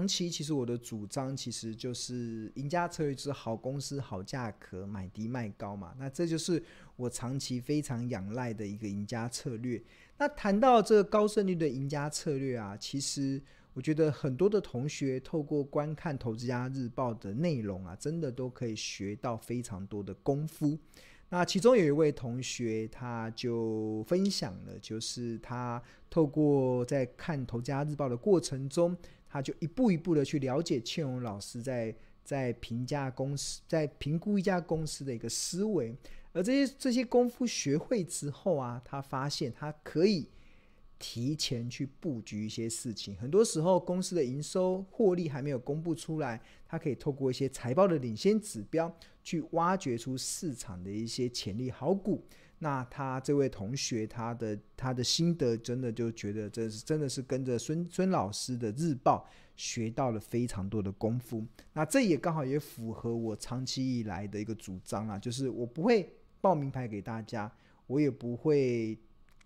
[0.00, 6.62] 长期其实我的主张其实就是赢家策略之好公司好价格买低卖高嘛，那这就是
[6.96, 9.82] 我长期非常仰赖的一个赢家策略。
[10.16, 13.38] 那谈到这个高胜率的赢家策略啊，其实
[13.74, 20.78] 我觉得很多的同学透过观看《投资家日报》的内容啊，真的都可以学到非常多的功夫。
[21.32, 28.96] 那其中有一位同学，他就分享了，就是他透过在看《投资家日报》的过程中，
[29.30, 35.96] 他就一步一步的去了解庆荣老师在在评价公司、在评估一家公司的一个思维，
[36.32, 40.28] 而这些这些功夫学会之后啊，他发现他可以。
[41.02, 46.38] 提前去布局一些事情，很多时候公司的营收获利还没有公布出来，
[46.68, 52.22] 他可以透过一些财报的领先指标去挖掘出市场的一些潜力好股。
[52.60, 61.44] 那他这位同学，他的他的心得真的就觉得这是真的是跟着孙孙老师的日报学到了非常多的功夫。
[61.72, 66.08] 那这也刚好也符合我长期以来的一个主张啊，就是我不会
[66.40, 67.52] 报名牌给大家，
[67.88, 68.96] 我也不会。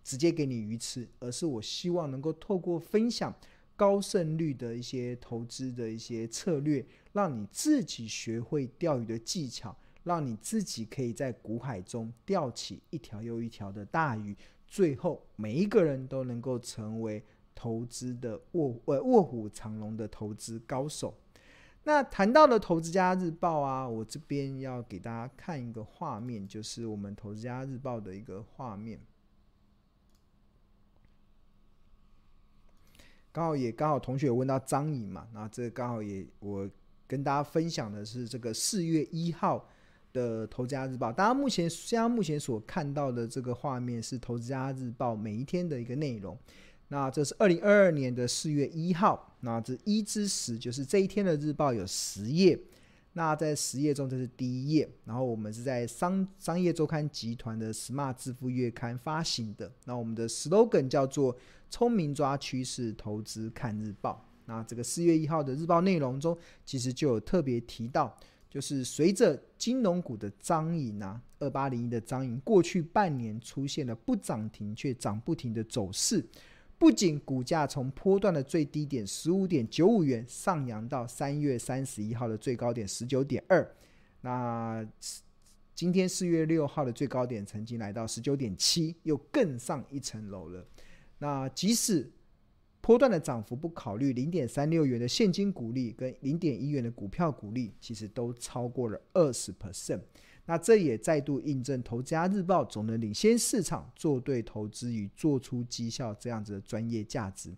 [0.06, 3.34] 直接给你鱼吃，而是我希望能够透过分享
[3.74, 9.74] 高胜率的一些投资的一些策略，让你自己学会钓鱼的技巧，
[10.04, 17.22] 让你自己可以在股海中钓起一条又一条的大鱼，最后每一个人都能够成为
[17.54, 21.14] 投资的卧呃卧虎藏龙的投资高手。
[21.84, 28.98] 那谈到了《投资家日报》啊，我这边要给大家看一个画面，就是我们《投资家日报》的一个画面。
[33.30, 36.70] 刚好也刚好，同学有问到张颖嘛，那这刚好也我
[37.06, 39.68] 跟大家分享的是这个四月一号
[40.14, 41.10] 的《投资家日报》。
[41.12, 46.38] 大家目前现在目前所看到的这个画面是《投资家日报》每一天的一个内容。
[46.88, 52.58] 那这是二零二二年的四月一号，那这一至十就是这一天的日报有十页。
[53.16, 54.88] 那在十页中，这是第一页。
[55.04, 59.70] 然后我们是在商商业周刊集团的 Smart 致富月刊发行的。
[59.84, 61.36] 那我们的 slogan 叫做
[61.70, 64.24] “聪明抓趋势，投资看日报”。
[64.46, 68.14] 那这个四月一号的日报内容中，其实就有特别提到，
[68.54, 76.24] 就是随着金融股的张颖啊，二八零一的张颖，过去半年出现了不涨停却涨不停的走势。
[76.78, 83.68] 不仅股价从波段的最低点十五点九五元上扬到三月三十一号的最高点十九点二，
[84.20, 84.86] 那
[85.74, 90.64] 今天四月六号的最高点曾经来到十九点七，又更上一层楼了。
[91.18, 92.08] 那即使
[92.84, 100.00] 波段的涨幅不考虑，零点三六元的现金股利跟零点一元的股票股利，其实都超过了二十 percent。
[100.44, 107.50] 那这也再度印证《投资家日报》总能领先市场，做对投资与做出绩效这样子的专业价值。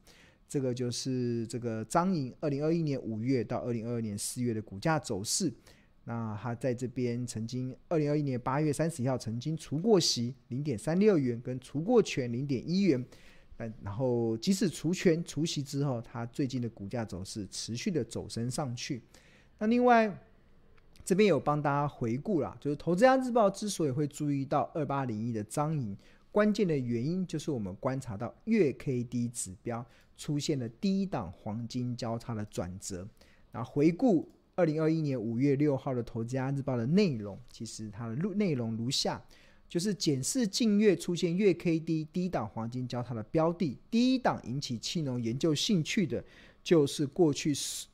[0.49, 5.53] 这个就是这个张颖二零二一年五月到二零二二年四月的股价走势。
[6.05, 13.05] 那他在这边曾经二零二一年八月三十号曾经除过息零点三六元，跟除过权零点一元。
[13.57, 19.03] 但然后即使除权除息之后，它最近的股价走势持续的走升上去。
[19.59, 20.17] 那另外。
[21.05, 25.97] 这边有帮大家回顾啦，就是《投资家日报》之所以会注意到二八零一的张颖，
[26.33, 33.07] 关键的原因就是我们观察到月 K D 指标出现了低档黄金交叉的转折。
[33.53, 39.23] 那回顾二零二一年五月六号的《投资家日报》的内容，其实它的内容如下：
[39.69, 46.25] 就是检视近月出现月 K D 低档黄金交叉的标的，第一档引起气农研究兴趣的，
[46.63, 47.87] 就是过去十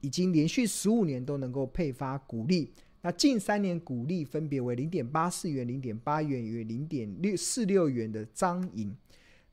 [0.00, 2.70] 已经连续十五年都能够配发股利，
[3.02, 8.94] 那近三年股利分别为零点八四元、零点八元与零点六四六元的张颖。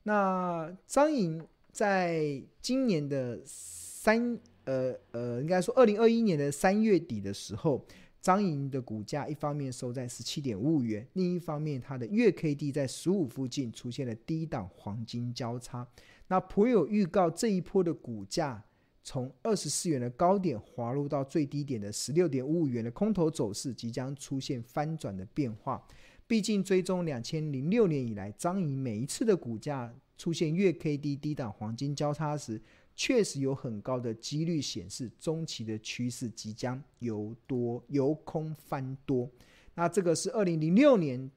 [0.04, 7.84] 那张颖在今年的三呃呃，应该说二零二一年的三月底的时候，
[8.24, 15.86] 张颖的股价一方面收在十七点五五元，另一方面它的月 K D 在十五附近出现了低档黄金交叉，
[16.28, 18.64] 那颇有预告这一波的股价。
[19.02, 25.86] 从二十四元的高点滑落到最低点的十六点五五元的空头走势即将出现翻转的变化。
[26.26, 32.58] 毕竟追踪两千零六年以来，张颖每一次的股价出现月 K D 低档黄金交叉时，
[32.94, 39.28] 确实有很高的几率显示中期的趋势即将由多由空翻多。
[39.74, 41.30] 那这个是二零零六年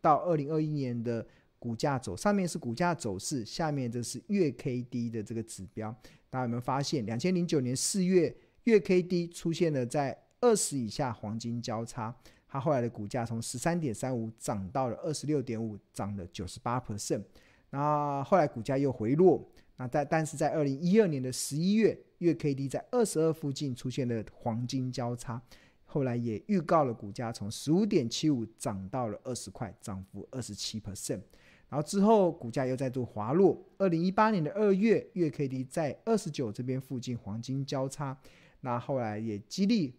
[0.00, 1.26] 到二零二一年的
[1.58, 5.94] 股价走，上面是股价走势，下面这是月 K D 的这个指标。
[6.30, 8.34] 大家有没有发现，两千零九年四月
[8.64, 12.14] 月 K D 出现了在二十以下黄金交叉，
[12.48, 17.22] 它后来的股价从十三点三五涨到了二十六点五，涨了九十八 percent。
[17.70, 19.48] 那后来股价又回落，
[19.82, 25.42] 那在但是在二零一二年的十一月，月 K D 在二十二附近出现了黄金交叉，
[25.84, 31.20] 后来也预告了股价从十五点七五涨到了二十块，涨幅二十七 percent。
[31.68, 38.16] 然后之后股价又再度滑落，二零一八年的二月，月 K D 在二十九这边附近黄金交叉，
[38.60, 39.98] 那后来也激励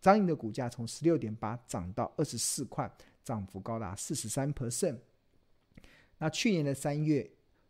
[0.00, 2.88] 彰银的股价从十六点八涨到二十四块，
[3.24, 4.98] 涨幅高达四十三 percent。
[6.18, 7.28] 那去年的三月，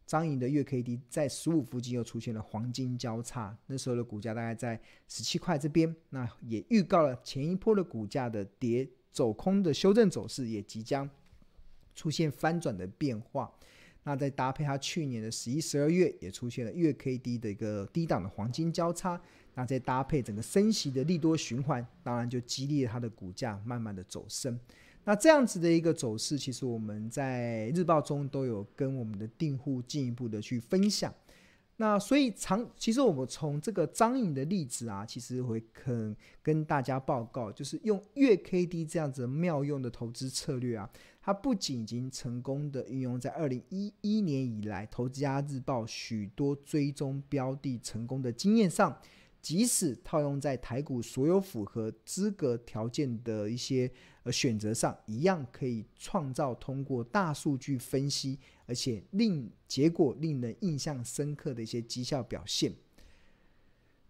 [0.09, 11.09] 彰银的月 K D 在十五附近又出现了黄金交叉，那时候的股价大概在十七块这边，那也预告了前一波的股价的跌走空的修正走势也即将
[11.95, 13.53] 出现翻转的变化。
[14.05, 19.21] 那再搭配它去年的十一、十二月也出现了月 K D 的一个低档的黄金交叉，
[19.57, 24.59] 那再搭配整个升息的利多循环，当然就激励了它的股价慢慢的走升。
[25.09, 31.11] 那这样子的一个走势，其实我们在日报中都有跟我们的订户进一步的去分享。
[31.79, 40.91] 那所以长，其实我们从这个张颖的例子啊，其实会肯跟大家报告，就是用月 K D 这样子妙用的投资策略啊，
[41.23, 48.95] 它不仅已经成功的运用在二零一一年以来，投资家日报许多追踪标的成功的经验上。
[49.41, 53.91] 即使套用在台股所有符合资格条件的一些
[54.25, 62.73] 呃选择上，一样可以创造通过大数据分析，而且令结果令人印象深刻的一些绩效表现。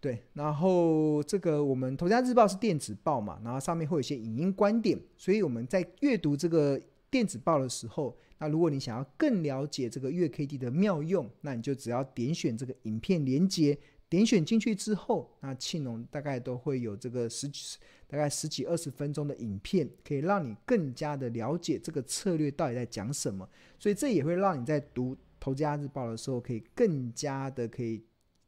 [0.00, 6.80] 对，然后这个我们投家日报是电子报嘛，然后上面会有一些影音观点，所以我们在阅读这个
[7.10, 13.78] 电子报的时候，那如果你想要更了解这个月 K D 的妙用，那你就只要点选这个影片连接。
[14.08, 17.76] 点选进去之后，那庆农大概都会有这个十几、
[18.06, 23.46] 大概十几二十分钟的影片，可以让你更加的了解这个策略到底在讲什么。
[23.78, 28.02] 所以这也会让你在读《投资家日报》的时候，可以更加的可以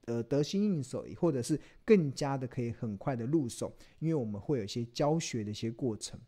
[0.07, 6.19] 呃得心应手，或者是更加的可以很快的入手，因为我们会有一些教学的一些过程。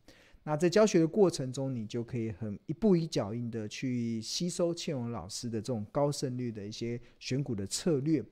[0.44, 8.22] 那在教学的过程中，你就可以很一步一脚印的去吸收庆农老师的这种高胜率的一些选股的策略。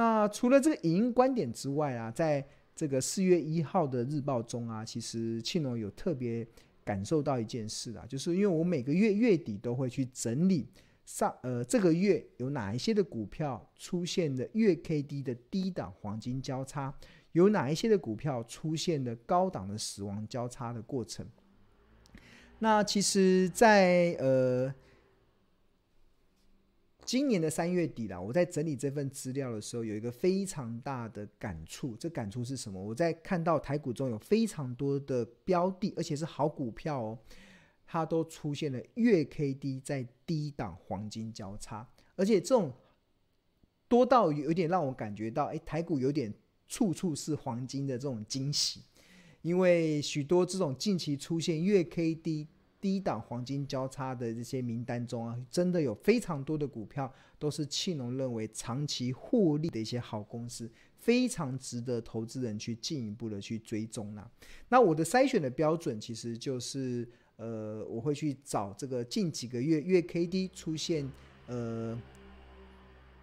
[0.00, 2.42] 那除了这个影音观点之外啊，在
[2.74, 6.46] 这个四月一号的日报中啊，其实庆农有特别
[6.82, 10.66] 感受到一件事啊，就是因为我每个月月底都会去整理
[11.04, 16.94] 上呃这个月有哪一些的股票出现了月 K D 的低档黄金交叉，
[17.32, 21.26] 有哪一些的股票出现了高档的死亡交叉的过程。
[22.60, 24.74] 那其实，在呃。
[27.10, 31.96] 今年的三月底了，我在整理这份资料的时候，有一个非常大的感触。
[31.96, 32.80] 这感触是什么？
[32.80, 37.18] 我在看到台股中有非常多的标的，而且是好股票哦，
[37.84, 41.84] 它都出现了月 K D 在低档黄金交叉，
[42.14, 42.72] 而且这种
[43.88, 46.32] 多到有点让我感觉到，哎，台股有点
[46.68, 48.82] 处处是黄金的这种惊喜，
[49.42, 52.46] 因为许多这种近期出现月 K D。
[52.80, 64.30] 低档黄金交叉的这些名单中啊，真的有非常多的股票都是庆农认为长期获利的一些好公司，非常值得投资人去进一步的去追踪啦。
[64.70, 67.06] 那我的筛选的标准其实就是，
[67.36, 71.06] 呃，我会去找这个近几个月月 K D 出现，
[71.48, 72.00] 呃，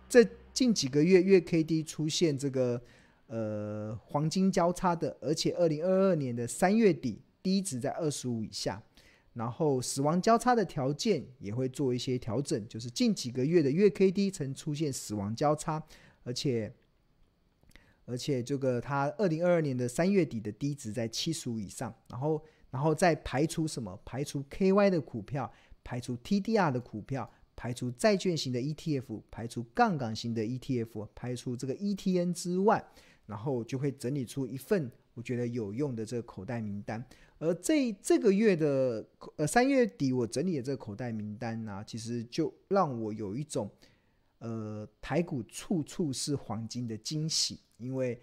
[0.07, 0.24] 这
[0.54, 2.80] 近几个月月 K D 出现这个
[3.26, 8.81] 呃黄金交叉的，而且二零二二年的三月底低值在二十五以下。
[9.37, 15.81] 然后死亡交叉的条件也会做一些调整，就是近几个月的月 K D 曾出现死亡交叉，
[16.23, 16.73] 而且
[18.06, 23.99] 而且这个它二零二二年的三月底的低值在七十五以上，然后然后再排除什么？
[24.03, 25.53] 排除 K Y 的股票，
[25.83, 32.83] 排除 T D R 的股票，排除债券型的 E T F，排除杠杆型的 E T F，排除这个 E T N 之外，
[33.27, 37.04] 然后就会整理出一份我觉得有用的这个口袋名单。
[37.40, 39.04] 而这这个月的
[39.36, 43.69] 呃三月底，我整理的这个口袋名单呢、其实就让我有一种
[44.38, 48.19] 呃台股处处是黄金的惊喜，因为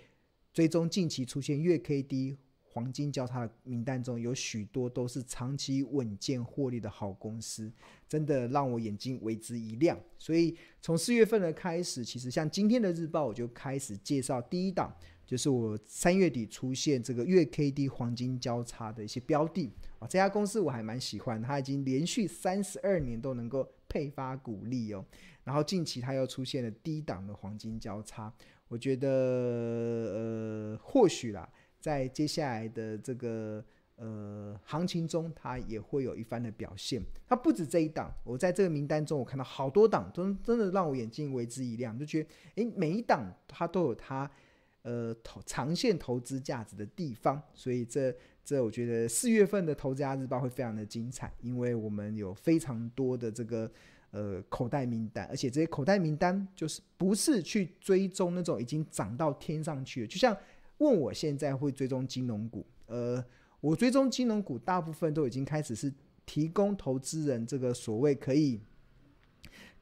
[0.52, 7.72] 追踪近期出现月 K D 黄金交叉的名单中有许多都是长期稳健获利的好公司，
[8.08, 9.96] 真的让我眼睛为之一亮。
[10.18, 14.92] 所以从四月份的开始，其实像今天的日报，我就开始介绍第一档。
[15.34, 25.04] 就是我三月底出现这个月 K D 黄金交叉的一些标的啊，这家公司我还蛮喜欢，它已经连续三十二年都能够配发股利哦。
[25.42, 28.32] 然后近期它又出现了低档的黄金交叉，
[28.68, 31.48] 我觉得呃或许啦，
[31.80, 33.64] 在接下来的这个
[33.96, 37.02] 呃行情中，它也会有一番的表现。
[37.26, 44.30] 它不止这一档，我在这个名单中，我看到好多档，都真的让我眼睛为之一亮，就觉得诶，每一档它都有它
[44.84, 47.42] 呃投长线投资价值的地方。
[47.52, 48.14] 所以这
[48.44, 53.70] 这我觉得四月份的《投资家日报》会非常的精彩，因为我们有非常多的这个。
[54.16, 60.06] 呃，口袋名单，而且这些口袋名单就是不是去追踪那种已经涨到天上去了。
[60.06, 60.36] 就像
[60.78, 63.20] 问我现在会追踪金融股，呃，
[63.60, 65.92] 我追踪金融股大部分都已经开始是
[66.24, 68.60] 提供投资人这个所谓可以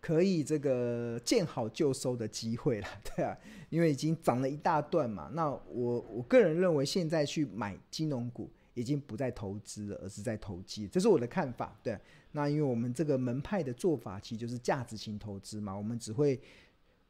[0.02, 3.38] 可以这个见好就收的机会了， 对啊，
[3.70, 5.30] 因为已经涨了一大段嘛。
[5.32, 11.96] 那我我个人认为，现在去买金融股已经不再投资了，而是在投机，这是我的看法，对。
[12.32, 16.40] 那因为我们这个门派的做法，其实就是价值型投资嘛，我们只会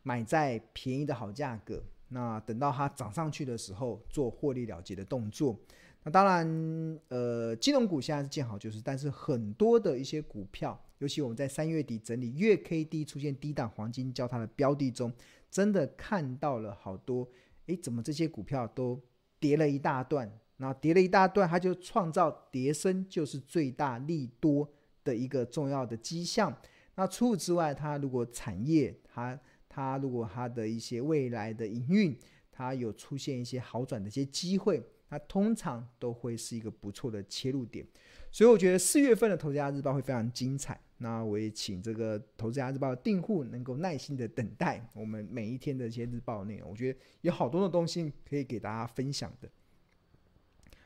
[0.03, 5.57] 买在便宜的好价格，那等到它涨上去的时候做获利了结的动作。
[6.05, 15.13] 那当然，呃，金融股现在是见好就是，但是很多的一些股票，尤其我们在三月底整理月 K D 出现低档黄金交叉的标的中，
[15.51, 17.29] 真的看到了好多，
[17.67, 18.99] 诶，怎么这些股票都
[19.39, 20.33] 跌了一大段？
[20.57, 24.67] 那跌了一大段，它就创造跌升就是最大利多。
[25.05, 26.57] 的一个重要的迹象。
[26.95, 29.37] 那除此之外，它如果产业它
[29.69, 32.17] 它如果它的一些未来的营运，
[32.53, 37.85] 它有出现一些好转的一些机会，它通常都会是一个不错的切入点。
[38.33, 40.81] 所以我觉得四月份的《投资家日报》会非常精彩。
[40.97, 46.71] 那我也请这个《投资家日报》的订户能够耐心的等待我们每一天的一些日报内容。
[46.71, 49.49] 我觉得有好多的东西可以给大家分享的。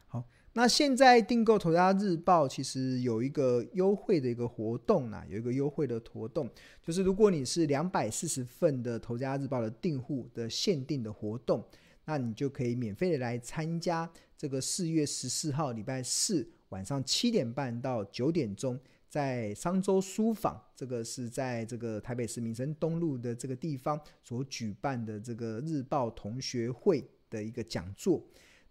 [0.06, 0.24] 好
[0.54, 6.50] 那现在订购《投资家日报》其实有一个优惠的一个活动啊，有一个优惠的活动，
[6.82, 11.62] 就是如果你是两百四十份的《投资家日报》的订户的限定的活动，
[12.06, 18.78] 那你就可以免费的来参加这个四月十四号礼拜四晚上七点半到九点钟，
[19.08, 28.22] 在商周书房，这个是在这个台北市民生东路的这个地方所举办的这个日报同学会的一个讲座。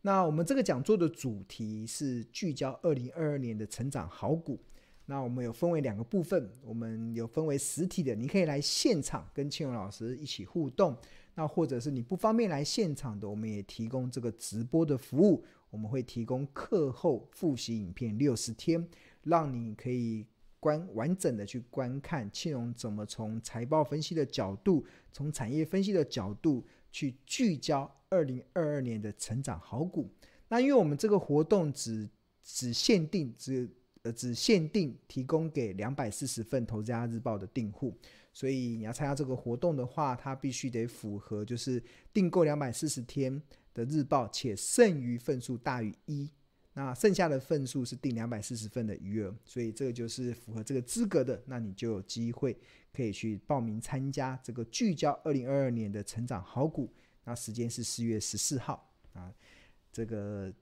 [0.03, 4.59] 那我们这个讲座的主题是聚焦二零二二年的成长好股。
[5.07, 10.95] 那我们有分为两个部分，我们有分为实体的，你可以来现场跟庆荣老师一起互动。
[11.35, 15.45] 那或者是你不方便来现场的，我们也提供这个直播的服务。
[15.69, 18.87] 我们会提供课后复习影片六十天，
[19.23, 20.25] 让你可以
[20.59, 27.91] 观完整的去观看庆荣怎么从财报分析的角度，从产业分析的角度去聚焦。
[28.07, 30.09] 二零二二年的成长好股，
[30.47, 32.07] 那因为我们这个活动只
[32.41, 33.69] 只限定只
[34.03, 37.97] 呃只限定提供给两百四十份《投资家日报》的订户，
[38.35, 43.41] 所以你要参加这个活动的话，它必须得符合就是订购两百四十天
[43.73, 46.29] 的日报，且剩余份数大于一，
[46.73, 52.57] 那剩下的份数是订两百四十份的余额，所以这个就是符合这个资格的，那你就有机会
[52.91, 56.93] 可以去报名参加这个聚焦二零二二年的成长好股。
[57.23, 59.33] 那时间是四月十四号啊，
[59.93, 60.53] 这个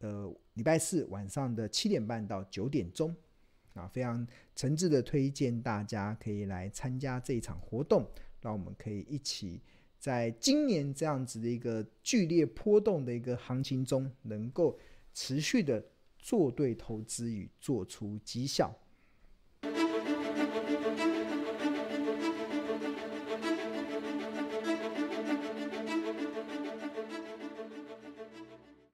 [0.00, 3.16] 呃礼拜四晚上的七点半到九点钟
[3.74, 8.06] 啊，非常诚挚的推荐大家可以来参加这一场活动，
[8.40, 9.60] 让我们可以一起
[9.98, 14.78] 在今年这样子的一个剧烈波动的一个行情中，能够
[15.14, 15.84] 持续的
[16.18, 18.74] 做对投资与做出绩效。